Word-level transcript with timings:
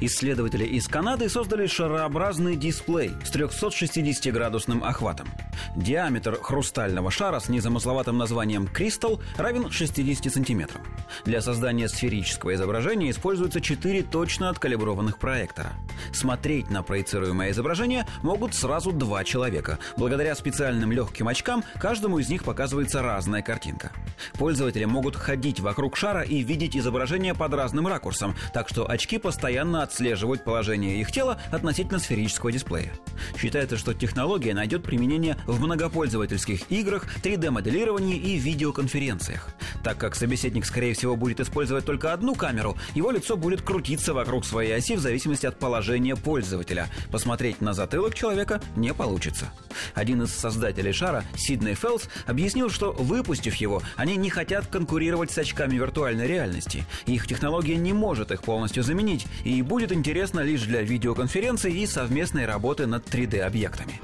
Исследователи 0.00 0.64
из 0.64 0.88
Канады 0.88 1.28
создали 1.28 1.66
шарообразный 1.66 2.56
дисплей 2.56 3.12
с 3.24 3.34
360-градусным 3.34 4.84
охватом. 4.84 5.28
Диаметр 5.76 6.38
хрустального 6.40 7.10
шара 7.10 7.40
с 7.40 7.48
незамысловатым 7.48 8.16
названием 8.16 8.66
«Кристалл» 8.66 9.20
равен 9.36 9.70
60 9.70 10.32
сантиметрам. 10.32 10.82
Для 11.24 11.40
создания 11.40 11.88
сферического 11.88 12.54
изображения 12.54 13.10
используются 13.10 13.60
четыре 13.60 14.02
точно 14.02 14.50
откалиброванных 14.50 15.18
проектора. 15.18 15.72
Смотреть 16.12 16.70
на 16.70 16.82
проецируемое 16.82 17.50
изображение 17.50 18.06
могут 18.22 18.54
сразу 18.54 18.92
два 18.92 19.24
человека. 19.24 19.78
Благодаря 19.96 20.34
специальным 20.34 20.92
легким 20.92 21.28
очкам 21.28 21.64
каждому 21.80 22.18
из 22.18 22.28
них 22.28 22.44
показывается 22.44 23.02
разная 23.02 23.42
картинка. 23.42 23.92
Пользователи 24.34 24.84
могут 24.84 25.16
ходить 25.16 25.60
вокруг 25.60 25.96
шара 25.96 26.22
и 26.22 26.42
видеть 26.42 26.76
изображение 26.76 27.34
под 27.34 27.54
разным 27.54 27.86
ракурсом, 27.86 28.34
так 28.52 28.68
что 28.68 28.88
очки 28.88 29.18
постоянно 29.18 29.77
отслеживают 29.82 30.44
положение 30.44 31.00
их 31.00 31.12
тела 31.12 31.40
относительно 31.50 31.98
сферического 31.98 32.52
дисплея. 32.52 32.92
Считается, 33.36 33.76
что 33.76 33.94
технология 33.94 34.54
найдет 34.54 34.82
применение 34.82 35.36
в 35.46 35.60
многопользовательских 35.60 36.70
играх, 36.70 37.06
3D-моделировании 37.22 38.16
и 38.16 38.36
видеоконференциях. 38.36 39.48
Так 39.82 39.98
как 39.98 40.14
собеседник, 40.14 40.66
скорее 40.66 40.94
всего, 40.94 41.16
будет 41.16 41.40
использовать 41.40 41.84
только 41.84 42.12
одну 42.12 42.34
камеру, 42.34 42.76
его 42.94 43.10
лицо 43.10 43.36
будет 43.36 43.62
крутиться 43.62 44.14
вокруг 44.14 44.44
своей 44.44 44.74
оси 44.74 44.96
в 44.96 45.00
зависимости 45.00 45.46
от 45.46 45.58
положения 45.58 46.16
пользователя. 46.16 46.88
Посмотреть 47.10 47.60
на 47.60 47.72
затылок 47.72 48.14
человека 48.14 48.60
не 48.76 48.92
получится. 48.94 49.52
Один 49.94 50.22
из 50.22 50.34
создателей 50.34 50.92
шара, 50.92 51.24
Сидней 51.36 51.74
Фелс, 51.74 52.08
объяснил, 52.26 52.70
что 52.70 52.92
выпустив 52.92 53.54
его, 53.56 53.82
они 53.96 54.16
не 54.16 54.30
хотят 54.30 54.66
конкурировать 54.66 55.30
с 55.30 55.38
очками 55.38 55.74
виртуальной 55.74 56.26
реальности. 56.26 56.84
Их 57.06 57.26
технология 57.26 57.76
не 57.76 57.92
может 57.92 58.30
их 58.30 58.42
полностью 58.42 58.82
заменить 58.82 59.26
и 59.44 59.62
будет 59.68 59.92
интересна 59.92 60.40
лишь 60.40 60.62
для 60.62 60.82
видеоконференций 60.82 61.72
и 61.72 61.86
совместной 61.86 62.46
работы 62.46 62.86
над 62.86 63.06
3D-объектами. 63.06 64.00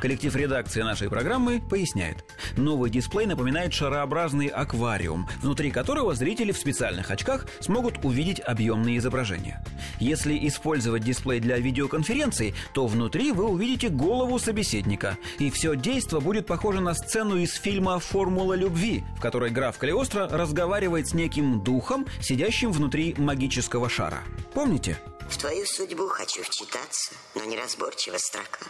Коллектив 0.00 0.34
редакции 0.36 0.82
нашей 0.82 1.10
программы 1.10 1.60
поясняет. 1.60 2.24
Новый 2.56 2.90
дисплей 2.90 3.26
напоминает 3.26 3.72
шарообразный 3.72 4.46
аквариум, 4.46 5.28
внутри 5.40 5.70
которого 5.70 6.14
зрители 6.14 6.52
в 6.52 6.58
специальных 6.58 7.10
очках 7.10 7.46
смогут 7.60 8.04
увидеть 8.04 8.40
объемные 8.40 8.98
изображения. 8.98 9.64
Если 9.98 10.46
использовать 10.46 11.02
дисплей 11.02 11.40
для 11.40 11.58
видеоконференции, 11.58 12.54
то 12.72 12.86
внутри 12.86 13.32
вы 13.32 13.44
увидите 13.44 13.88
голову 13.88 14.38
собеседника, 14.38 15.18
и 15.38 15.50
все 15.50 15.74
действо 15.74 16.20
будет 16.20 16.46
похоже 16.46 16.80
на 16.80 16.94
сцену 16.94 17.36
из 17.36 17.54
фильма 17.54 17.98
«Формула 17.98 18.54
любви», 18.54 19.04
в 19.16 19.20
которой 19.20 19.50
граф 19.50 19.78
Калиостро 19.78 20.28
разговаривает 20.28 21.08
с 21.08 21.14
неким 21.14 21.62
духом, 21.62 22.06
сидящим 22.20 22.72
внутри 22.72 23.14
магического 23.18 23.88
шара. 23.88 24.22
Помните? 24.52 24.98
В 25.28 25.36
твою 25.38 25.64
судьбу 25.66 26.06
хочу 26.08 26.42
вчитаться, 26.42 27.14
но 27.34 27.44
неразборчиво 27.44 28.18
строка. 28.18 28.66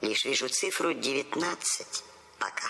Лишь 0.00 0.24
вижу 0.24 0.48
цифру 0.48 0.92
19. 0.94 2.04
Пока. 2.38 2.65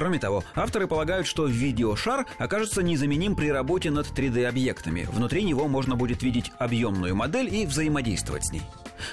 Кроме 0.00 0.18
того, 0.18 0.44
авторы 0.54 0.86
полагают, 0.86 1.26
что 1.26 1.44
видеошар 1.44 2.24
окажется 2.38 2.82
незаменим 2.82 3.36
при 3.36 3.52
работе 3.52 3.90
над 3.90 4.06
3D-объектами. 4.06 5.06
Внутри 5.12 5.44
него 5.44 5.68
можно 5.68 5.94
будет 5.94 6.22
видеть 6.22 6.52
объемную 6.58 7.14
модель 7.14 7.54
и 7.54 7.66
взаимодействовать 7.66 8.46
с 8.46 8.50
ней. 8.50 8.62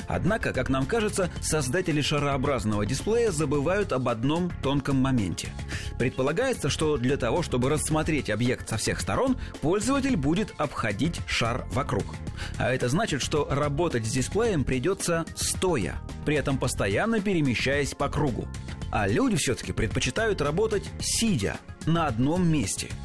Однако, 0.07 0.53
как 0.53 0.69
нам 0.69 0.85
кажется, 0.85 1.29
создатели 1.41 1.99
шарообразного 1.99 2.85
дисплея 2.85 3.31
забывают 3.31 3.91
об 3.91 4.07
одном 4.07 4.49
тонком 4.63 4.95
моменте. 4.95 5.49
Предполагается, 5.99 6.69
что 6.69 6.95
для 6.95 7.17
того, 7.17 7.41
чтобы 7.41 7.69
рассмотреть 7.69 8.29
объект 8.29 8.69
со 8.69 8.77
всех 8.77 9.01
сторон, 9.01 9.35
пользователь 9.59 10.15
будет 10.15 10.53
обходить 10.57 11.19
шар 11.27 11.65
вокруг. 11.71 12.05
А 12.57 12.71
это 12.71 12.87
значит, 12.87 13.21
что 13.21 13.45
работать 13.51 14.05
с 14.05 14.09
дисплеем 14.09 14.63
придется 14.63 15.25
стоя, 15.35 15.95
при 16.25 16.35
этом 16.35 16.57
постоянно 16.57 17.19
перемещаясь 17.19 17.93
по 17.93 18.07
кругу. 18.07 18.47
А 18.91 19.07
люди 19.07 19.35
все-таки 19.35 19.73
предпочитают 19.73 20.41
работать 20.41 20.83
сидя 20.99 21.57
на 21.85 22.07
одном 22.07 22.47
месте– 22.47 22.89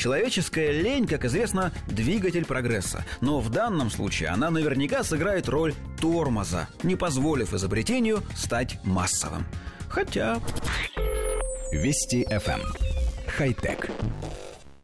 Человеческая 0.00 0.70
лень, 0.72 1.06
как 1.06 1.24
известно, 1.26 1.72
двигатель 1.86 2.46
прогресса. 2.46 3.04
Но 3.20 3.40
в 3.40 3.50
данном 3.50 3.90
случае 3.90 4.30
она 4.30 4.50
наверняка 4.50 5.02
сыграет 5.04 5.48
роль 5.48 5.74
тормоза, 6.00 6.68
не 6.82 6.96
позволив 6.96 7.52
изобретению 7.52 8.22
стать 8.34 8.82
массовым. 8.84 9.44
Хотя... 9.90 10.40
Вести 11.72 12.24
FM. 12.24 12.60
Эм. 12.60 12.62
Хай-тек. 13.26 13.90